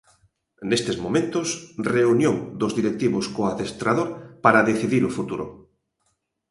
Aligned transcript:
Nestes 0.69 0.97
momentos, 1.05 1.47
reunión 1.95 2.35
dos 2.61 2.75
directivos 2.79 3.25
co 3.33 3.41
adestrador 3.45 4.09
para 4.43 4.67
decidir 4.69 5.03
o 5.05 5.13
futuro. 5.17 5.45